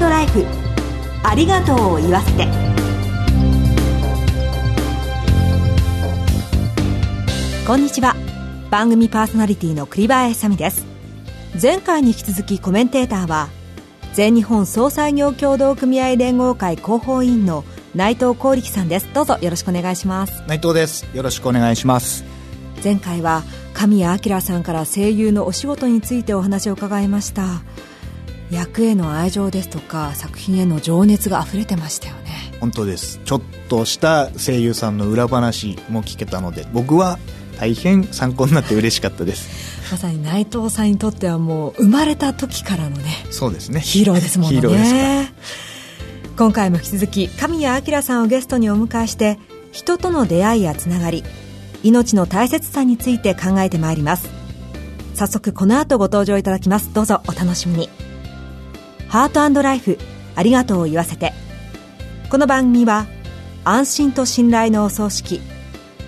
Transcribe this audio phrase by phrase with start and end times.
[0.00, 0.44] ライフ。
[1.22, 2.46] ありがとうを言わせて。
[7.66, 8.14] こんにちは。
[8.70, 10.84] 番組パーソナリティの栗林さみです。
[11.60, 13.48] 前回に引き続きコメンテーターは
[14.12, 19.08] 全日本総裁業協同組合連合会広報委員の内藤光力さんです。
[19.14, 20.42] どうぞよろしくお願いします。
[20.46, 21.06] 内藤です。
[21.14, 22.24] よろしくお願いします。
[22.84, 27.62] 前回は神谷明さんから声優のお仕事についてお話を伺いました
[28.50, 32.30] 役への愛情ですとか作品への情熱が溢れてましたよね。
[32.60, 33.20] 本当です。
[33.24, 37.18] ちょっとした声優さんの裏話も聞けたので僕は
[37.58, 39.48] 大変参考になって嬉しかったです。
[39.90, 43.80] まさに内藤さんにとってはもう生まれた時からのねそうですね。
[43.80, 44.60] ヒーローですもんね。
[44.60, 44.92] ヒーローです。
[44.92, 45.32] か
[46.36, 49.38] 今回も引き続き神谷明さんをゲストにお迎えして
[49.72, 51.24] 人との出会いやつながり
[51.82, 54.28] 命の大切さについて考えてまいります。
[55.14, 56.92] 早速この後ご登場いただきます。
[56.92, 58.05] どうぞお楽しみに
[59.16, 59.96] ハートライフ
[60.34, 61.32] ありがとうを言わせて。
[62.28, 63.06] この番組は
[63.64, 65.40] 安心と信頼のお葬式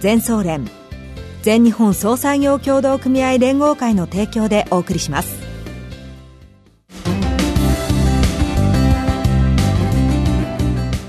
[0.01, 0.69] 全総連
[1.41, 5.39] 全日本総裁業協同組合連合会の提供でお送りします。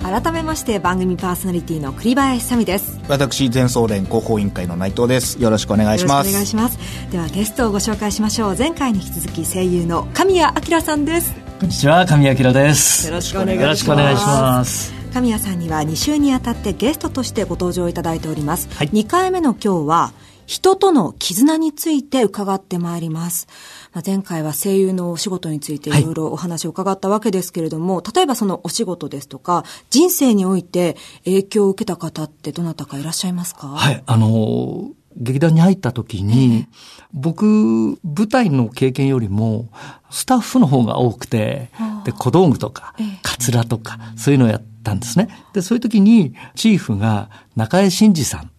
[0.01, 2.97] 改めまして番組パーソナリティの栗林さみです。
[3.09, 5.37] 私全総連広報委員会の内藤です。
[5.41, 6.29] よろしくお願いします。
[6.29, 6.79] お願いします。
[7.11, 8.55] ではゲストをご紹介しましょう。
[8.57, 13.05] 前回に引き続き声優の神谷明さんですこんにちは神谷明です。
[13.07, 14.93] よろしくお願いします。
[15.13, 18.87] 神谷さんには2週にあたってゲストとしてご登場いただいております、はい。
[18.87, 20.13] 2回目の今日は
[20.45, 23.47] 人との絆について伺ってまいります。
[23.93, 26.01] まあ、前回は声優のお仕事についてい。
[26.01, 33.67] ろいろお話を伺ったわけですけれども、例えばそのお仕事ですとか、人生において影響を受けた方ってどなたかいらっしゃいますか？
[33.67, 36.67] はい、あの、劇団に入った時に、
[37.13, 39.69] 僕、舞台の経験よりも、
[40.09, 41.69] スタッフの方が多くて、
[42.05, 45.29] で、小道具とかええ、カツラとか、そういうのをやったんですね。
[45.53, 48.51] で、そういう時に、チーフが中江真二さん。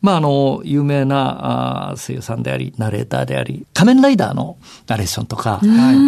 [0.00, 5.60] まあ、あの、有名なあー声優さんであり、ナレーターであり、仮面ライダーのナレーションとか、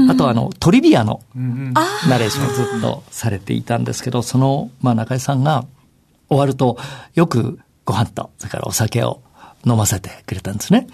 [0.08, 5.64] あとはあの、トリビアのナレーションをずっとされていたんですけど、その、まあ、中井さんが
[6.28, 6.78] 終わると、
[7.14, 9.22] よくご飯と、それからお酒を
[9.66, 10.86] 飲ませてくれたんですね。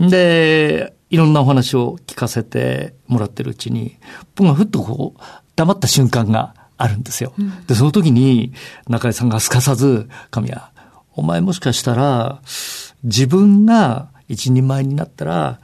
[0.00, 3.98] で、いろんなお話を聞かせてもらってるうちに、
[4.34, 5.20] 僕がふっとこう、
[5.56, 7.34] 黙った瞬間があるんですよ。
[7.66, 8.52] で、その時に
[8.88, 10.60] 中井さんがすかさず、神谷、
[11.14, 12.40] お前もしかしたら、
[13.04, 15.60] 自分が一人前になったら、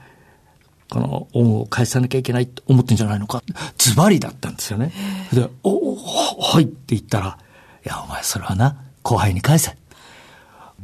[0.89, 3.43] この恩を返さなきゃいけないと思ってんじゃないのか。
[3.77, 4.91] ズバリだったんですよね。
[5.31, 5.95] で、お、お
[6.41, 7.37] はいって言ったら、
[7.85, 9.78] いや、お前それはな、後輩に返せ。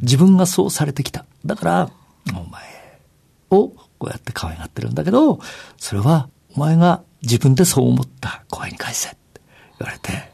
[0.02, 1.26] 自分がそうされてきた。
[1.46, 1.92] だから、
[2.32, 2.64] お前
[3.52, 5.40] をこうやって可愛がってるんだけど、
[5.78, 9.42] それはお前が自分でそう思った後輩に返せって
[9.80, 10.34] 言われて、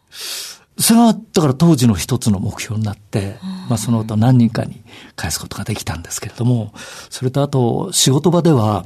[0.77, 3.37] それは、だから当時の一つの目標になって、
[3.69, 4.83] まあその後何人かに
[5.15, 6.73] 返すことができたんですけれども、
[7.09, 8.85] それとあと仕事場では、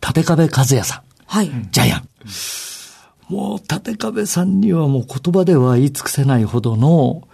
[0.00, 1.50] 立壁和也さん、はい。
[1.70, 2.08] ジャイアン。
[3.28, 7.28] もう立壁さんにはもう言葉では言い尽くせないほどの、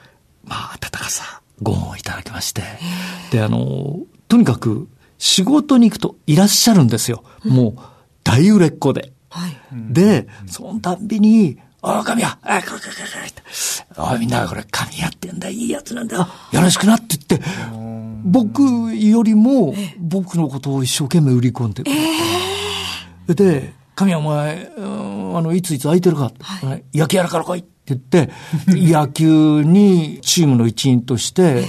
[0.45, 1.34] まあ温かさ、
[1.65, 2.63] ご恩をいただきまして。
[3.33, 3.99] で、あの、
[4.29, 4.89] とにかく
[5.19, 7.25] 仕事に行くといらっしゃるんですよ。
[7.45, 7.81] もう
[8.23, 9.13] 大売れっ子で。
[9.31, 9.53] はい。
[9.73, 12.91] で、そのたんびに、ああ、神谷、ああ、これこれこ
[13.99, 14.05] れ。
[14.15, 16.29] おい、みんなこれ神谷ってんだ、いいやつなんだよ。
[16.53, 17.47] よろしくなって言って、
[18.25, 18.63] 僕
[18.97, 21.91] よりも僕のことを一生懸命売り込んでく
[23.29, 23.61] れて。
[23.61, 26.33] で、神谷お前、うんあの、いついつ空いてるか、
[26.95, 28.31] 野球やるから来いって言って、
[28.69, 31.65] 野球にチームの一員として連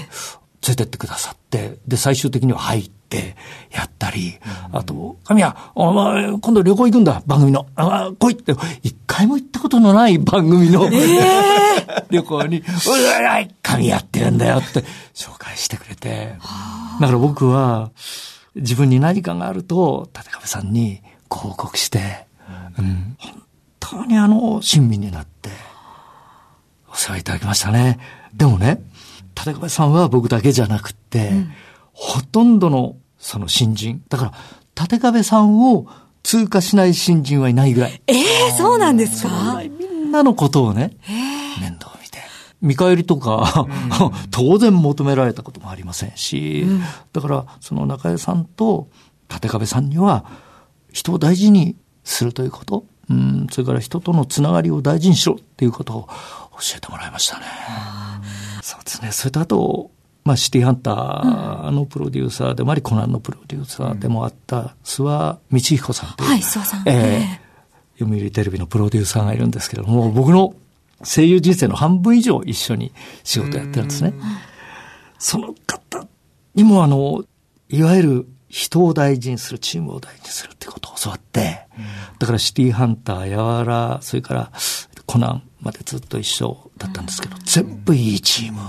[0.70, 3.36] れてってくださって、で、最終的には入って、
[3.72, 4.40] やったり、
[4.72, 7.68] あと、神谷、お前、今度旅行行くんだ、番組の。
[7.76, 8.54] あ来いって、
[8.84, 10.90] 一回も行ったことのない番組の、
[12.10, 14.84] 旅行に、おいおいおい、神谷って言うんだよって
[15.14, 16.36] 紹介してくれて。
[17.00, 17.92] だから僕は、
[18.56, 22.26] 自分に何かがあると、立壁さんにご報告して、
[22.78, 23.44] うん、本
[23.80, 25.50] 当にあの、親身になって、
[26.96, 28.00] お世話いただきましたね。
[28.34, 28.82] でもね、
[29.38, 31.32] 立壁さんは僕だけじゃなくって、
[31.92, 34.02] ほとんどのその新人。
[34.10, 34.34] だから、
[34.84, 35.88] 立壁さんを
[36.24, 38.02] 通過しない新人はいないぐらい。
[38.08, 39.62] ええそうなんですか？
[39.62, 40.98] みんなのことをね、
[41.60, 42.20] 面倒見て。
[42.62, 43.68] 見返りとか、
[44.32, 46.66] 当然求められたこともありませんし、
[47.12, 48.88] だから、その中江さんと
[49.30, 50.24] 立壁さんには、
[50.94, 51.76] 人を大事に
[52.06, 56.10] するということ、うん、それから人とのつながりを大事にしろっていうことを
[56.60, 57.46] 教えてもらいましたね。
[58.62, 59.12] そうですね。
[59.12, 59.92] それとあと、
[60.24, 66.84] まあ、シティハンターのプロデューサーでもあり、コナンのプロデューサーでもあった、諏訪道彦さんという、はい諏訪さん。
[66.90, 67.46] ええ
[67.98, 70.56] 読売テレビのプロデューサーがいるんですけれども、僕の
[71.04, 72.92] 声優人生の半分以上一緒に
[73.24, 74.14] 仕事やってるんですね。
[75.18, 76.08] その方
[76.56, 77.24] にもあの、
[77.70, 81.68] いわゆる人を大事にする、チームを大事にするってことを教わって、
[82.20, 84.52] だからシティハンター、やわら、それから
[85.16, 88.60] コナンまでずっと一緒だったんですけど、全部いいチーム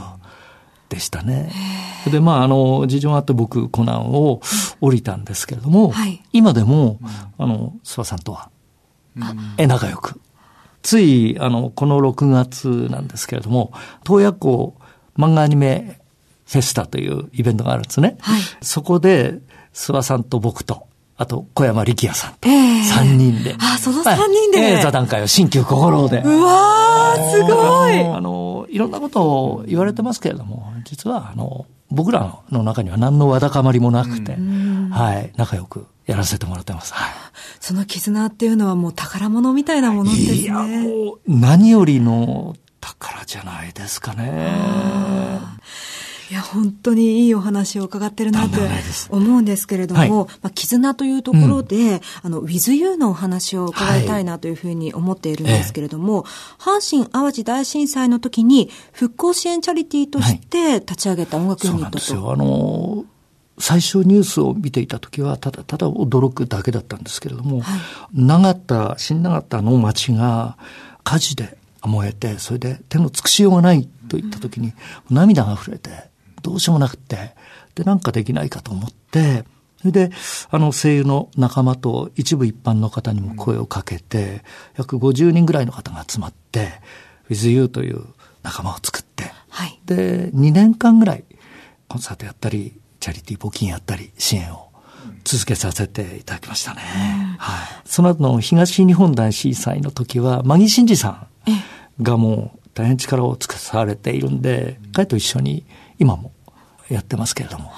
[0.89, 1.51] でしたね。
[2.09, 4.41] で、まあ、あの、事情があって僕、コナンを
[4.81, 7.01] 降りたんですけれども、はい、今でも、
[7.37, 8.51] あの、諏訪さんとは、
[9.59, 10.21] え、仲良く。
[10.83, 13.73] つい、あの、この6月なんですけれども、
[14.05, 14.77] 洞爺湖
[15.19, 15.99] 漫画アニメ
[16.47, 18.19] フェスタというイベントがあるんですね。
[18.21, 19.41] はい、そこで、
[19.75, 20.87] 諏訪さんと僕と、
[21.19, 23.51] あと、小山力也さんと、3人で。
[23.51, 26.23] えー、あ、その3人で、えー、座談会を新旧心で。
[26.23, 34.37] うわー、すごいあの、いろんなことを言われてますけれども、実は、あの、僕らの中には何のわだかまりもなくて、
[34.91, 36.93] はい、仲良くやらせてもらってます。
[36.93, 37.13] はい。
[37.61, 40.37] その絆っていうのはもう宝物みたいなものですね。
[40.37, 45.41] いや、もう、何よりの宝じゃないですかね。
[46.31, 48.61] いや、本当にいいお話を伺ってるなと
[49.11, 56.23] 思うんですけれども、はい、まあ、絆というところで、うん、あの、with you のお話を伺いたいなというふうに思っているんですけれども、
[56.59, 62.25] はい、阪神淡路大震災の時に復興支援チャリティーとして立ち上げた音楽ユニットと。
[62.25, 63.05] はい、あの
[63.59, 67.81] 最初ニュースを見ていた時はただただ驚くだけだったんですけれども、はい、
[68.13, 70.59] 長田、新長田の町が
[71.05, 71.57] 火事で
[71.87, 74.73] 燃えて、それで手の尽くしようがないといった時に、
[75.11, 75.91] 涙が溢れて、
[76.47, 77.35] どうしようもなくて、
[77.75, 79.45] で、なんかできないかと思って、
[79.81, 80.11] それで、
[80.51, 84.43] あの、声優の仲間と一部一般の方にも声をかけて、
[84.77, 86.81] 約50人ぐらいの方が集まって、
[87.29, 88.05] With You という
[88.45, 91.25] 仲間を作って、はい、で、2年間ぐらい
[91.89, 94.69] コンサートやったり、チャリティー募金やったり、支援を
[95.25, 96.81] 続けさせていただきましたね。
[97.39, 97.83] はい。
[97.85, 101.27] その後の東日本大震災の時は、マギ真司さ
[101.99, 105.65] んがもう大変力を尽くされているんで、彼と一緒に
[105.99, 106.33] 今も
[106.89, 107.73] やってますけれども、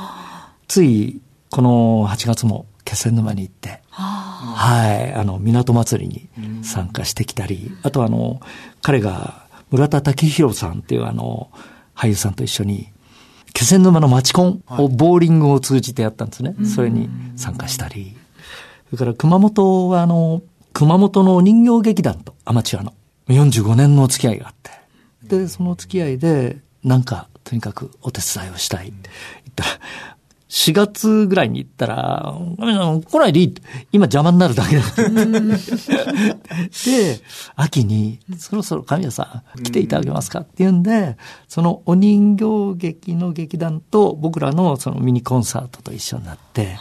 [0.66, 1.20] つい
[1.50, 8.40] この8月も気仙沼に行って、はい、あの、港祭りに参加してきたり、あとあの、
[8.82, 11.50] 彼が村田武弘さんっていうあの、
[11.94, 12.88] 俳優さんと一緒に、
[13.54, 16.54] 気仙沼の町コンをボーリングを通じてやったんですね。
[16.64, 18.16] それに参加したり。
[18.90, 22.94] それから熊本はあの、熊本の人形劇団とアマチュアの。
[23.28, 24.70] 45年のお付き合いがあって、
[25.24, 28.90] で、その付き合いで、なんかとにかくお手伝いをしたい。
[28.90, 29.70] 言ったら、
[30.50, 33.54] 4月ぐらいに行ったら、来ないでいい
[33.90, 34.82] 今邪魔になるだけだ。
[36.84, 37.20] で、
[37.56, 41.16] 秋に、そろそろ神谷さん来ていただけますかって言うんで、
[41.48, 46.76] そのお人形劇の劇団と僕らのそのミニコンサートと一緒になって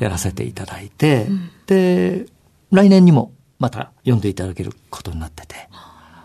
[0.00, 1.28] やらせていただいて、
[1.66, 2.26] で、
[2.72, 5.68] 来年にもまた読んでいただけることになってて、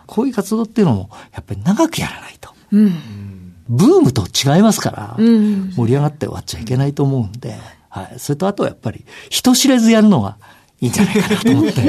[0.07, 2.49] こういう活動っていうのもやっぱり長くやらないと。
[2.71, 3.36] うん
[3.69, 7.57] ブームと違いますから、盛り上がって終わっちゃいけないと思うんで、
[7.89, 8.19] はい。
[8.19, 10.37] それとあとはやっぱり、人知れずやるのが
[10.79, 11.81] いいんじゃないかなと思って。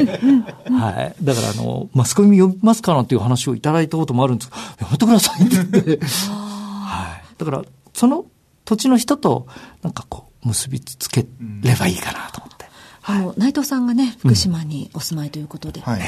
[0.71, 1.25] はい。
[1.25, 6.07] だからあの、マスコミ呼びますかなんていう話をいただいたこともあるんですやめてくださいって言って。
[6.07, 7.35] はい。
[7.37, 8.25] だから、その
[8.65, 9.47] 土地の人と、
[9.83, 11.27] なんかこう、結びつけ
[11.63, 12.67] ればいいかなと思って。
[13.03, 15.81] あの、内藤さんがね、福島にお住まいということで。
[15.81, 16.01] はい。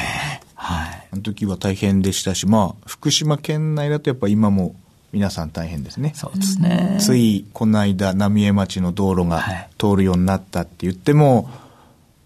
[0.54, 1.09] はい。
[1.12, 4.75] あの時は大変でしたし、まあ、福島県内だとやっぱ今も
[5.12, 6.12] 皆さん大変ですね。
[6.14, 6.99] そうですね。
[7.00, 9.43] ついこの間、浪江町の道路が
[9.79, 11.45] 通るようになったって言っても、はい、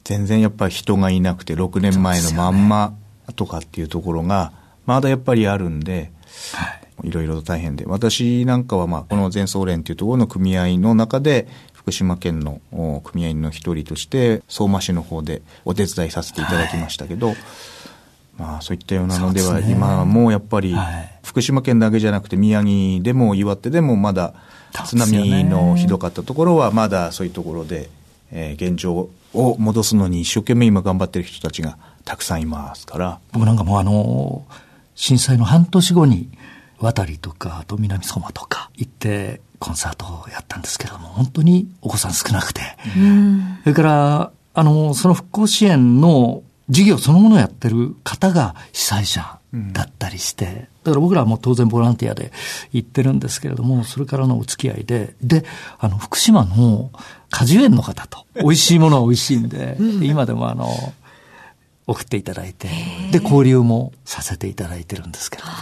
[0.05, 2.95] 全然やっぱり人がいなくて、6年前のまんま
[3.37, 4.53] とかっていうところが、
[4.85, 6.13] まだやっぱりあるんで、
[6.53, 6.67] は
[7.05, 7.85] い、いろいろと大変で。
[7.87, 12.61] 私なんかは、まあ、この全総連っていうところの組合の中で、福島県の
[13.03, 17.37] 組合員の一人として、相馬市の方でお手伝いさせていただきましたけど、はい
[18.39, 20.75] まあ、そういったようなのでは、でね、今もやっぱり、
[21.23, 24.35] 福島県だけじゃなくて、宮城でも岩手でもまだ、
[24.87, 27.89] 津波のひどかったところは、まだそういうところで、
[28.33, 33.21] えー、現状を戻すのに一生懸命今頑張ってる人たちがたくさんいますから。
[33.33, 34.45] 僕なんかもうあの、
[34.97, 36.29] 震災の半年後に、
[36.81, 42.61] 渡りとか、あと南相馬とか行ってコンサートをやったんですけれども、本当にお子さん少なくて。
[43.63, 49.39] それから、あの、その復興支援の事業そのものをやってる方が被災者
[49.73, 52.33] だったりして、うん、だから僕らはもう当然ボランティアで
[52.73, 55.45] 行ってるんですけれども、それからのお付き合いで、で、
[55.79, 56.91] あの、福島の
[57.31, 60.95] 果樹園の方と、 美味しいものは美味しいんで、うん、今でもあの、
[61.87, 62.69] 送っていただいて、
[63.11, 65.55] で、交流もさせていただいてるんですけれども。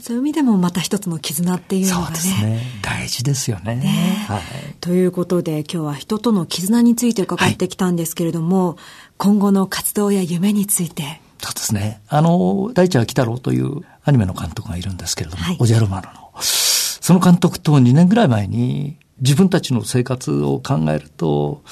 [0.00, 2.06] そういう意味でもまた一つの絆っていうのがね。
[2.06, 2.62] そうですね。
[2.82, 3.76] 大事ですよね。
[3.76, 4.42] ねはい、
[4.80, 8.76] ということで今日は人との絆について伺ってきたんですけれども、はい、
[9.18, 12.00] 今後の活動や夢についてそうですね。
[12.08, 16.32] あの、大地秋太郎というアニメの監督がいるんですけれども、はい、おじゃる丸の。
[16.40, 21.62] その監督と2年ぐらい前に自分たちの生活を考えると、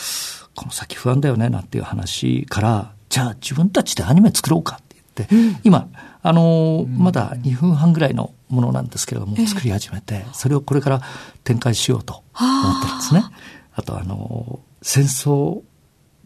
[0.55, 5.88] この先不安だよね、なんていう話から、じゃあ自分たちでアニメ作ろうかって言って、うん、今、
[6.23, 11.03] あの、まだ2分半ぐらいのものなんですけれども、作り始めて、それをこれから
[11.45, 13.25] 展開しようと思ってるんですね。
[13.75, 15.62] あとあの、戦争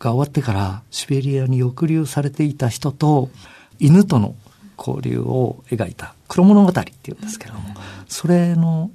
[0.01, 3.31] が終わってからシベリアに抑留されていた人と
[3.79, 4.35] 犬との
[4.77, 7.75] 交流を描いた黒物語っていうんですけれども、
[8.09, 8.91] それの、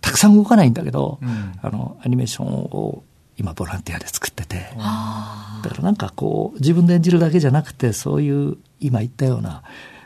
[0.00, 3.02] たくさん動かないんだけど、うん、あの、アニメーションを
[3.36, 9.62] 今ボランティアで作ってて、だからなんかこう、自分で演じるだけじゃなくて、そういう今言ったような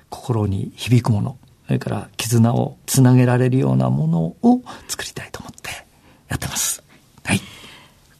[0.08, 1.36] 心に響くもの、
[1.66, 5.70] それから絆をつなげられるようなものを作りたいと思って
[6.28, 6.67] やってます。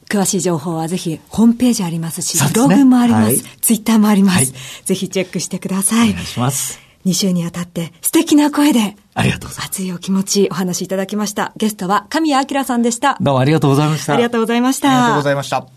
[0.09, 0.23] はい。
[0.23, 4.45] 詳しい情報はぜひホームページありますし、ブログもあります、はい、ツイッターもあります、はい、
[4.85, 6.09] ぜひチェックしてください。
[6.11, 6.79] お願いします。
[7.05, 9.67] 2週にあたって素敵な声で、ありがとうございます。
[9.67, 11.53] 熱いお気持ちお話しいただきました。
[11.57, 13.17] ゲストは神谷明さんでした。
[13.21, 14.13] どうもありがとうございました。
[14.13, 14.89] ありがとうございました。
[14.89, 15.67] ありがとうございました。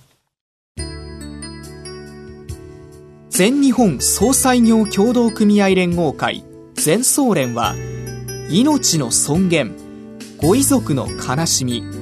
[3.31, 7.75] 全日本総裁業協同組合連合会全総連は
[8.51, 9.75] 命の尊厳
[10.37, 12.02] ご遺族の悲しみ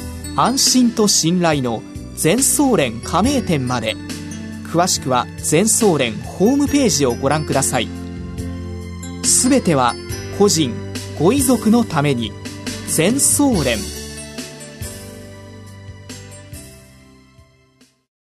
[0.35, 1.81] 安心と信頼の
[2.15, 3.95] 全総連加盟店まで。
[4.71, 7.89] 詳しくは全総連ホームページをご覧ください。
[9.23, 9.93] すべては
[10.39, 10.73] 個人
[11.19, 12.31] ご遺族のために。
[12.87, 13.77] 全総連。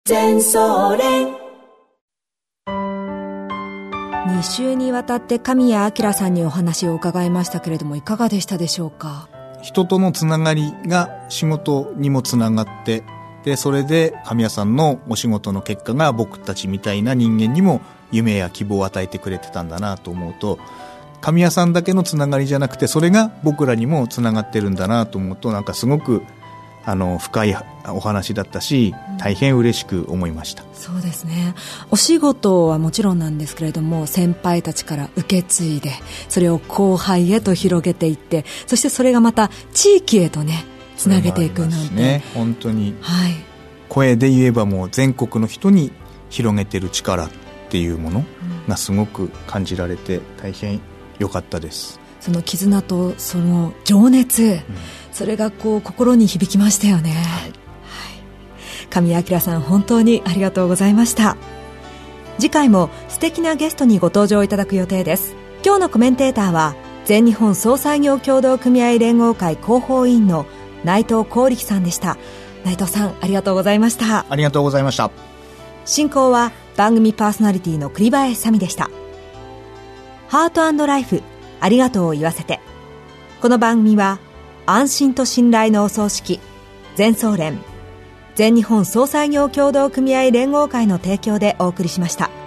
[0.04, 1.28] 全総連。
[2.66, 9.28] 2週にわたって神谷明さんにお話を伺いましたけれどもいかがでしたでしょうか？
[9.62, 13.02] 人とのつながりが仕事にもつながって
[13.44, 17.80] でそれで神谷さんのお仕事の結果が僕たちみたいな人間にも
[18.12, 20.58] 夢や希望を与えてくれてたんだなと思うと
[21.20, 26.22] 神谷さんだけのつながりじゃなくてそれが僕らにもつながってるんだなと思うとなんかすごく
[26.84, 27.56] あの深い
[27.88, 31.54] お話だったし大変嬉しく思いました、うん、そうですね。
[31.90, 35.92] お仕事はもちろんなんですけれども先輩たちから受け継いで
[36.28, 40.64] それを後輩へと広げていってそしてそれがまた地域へとね
[40.96, 41.94] つなげていくなんて。
[41.94, 42.22] ね。
[42.34, 43.34] 本当に、はい、
[43.88, 45.92] 声で言えばもう全国の人に
[46.28, 47.30] 広げてる力っ
[47.68, 48.24] ていうもの
[48.68, 50.80] がすごく感じられて大変
[51.18, 52.00] 良かったです。
[52.20, 54.60] その絆とその情熱、うん
[55.20, 57.52] それがこう心に響きましたよね、はい、
[58.88, 61.36] 神谷明さん本当にありがとうございました。
[62.38, 65.34] 次回も素敵なゲストにご登場いただく予定です。
[65.62, 66.74] 今日のコメンテーターは
[67.04, 70.46] 全日本総裁業協同組合連合会広報委員の
[70.84, 72.16] 内藤光力さんでした。
[72.64, 74.24] 内藤さんありがとうございました。
[74.26, 75.10] ありがとうございました。
[75.84, 78.88] 進行は番組パーソナリティの栗林さみでした。
[80.28, 81.22] ハートライフ
[81.60, 82.58] ありがとうを言わせて。
[83.42, 84.18] この番組は
[84.72, 86.38] 安心と信頼のお葬式
[86.94, 87.58] 全総連
[88.36, 92.39] 全日本総裁業協同組合連合会の提供でお送りしました。